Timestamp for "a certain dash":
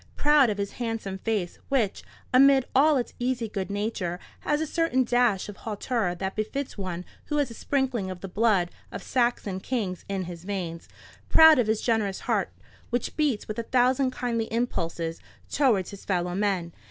4.59-5.47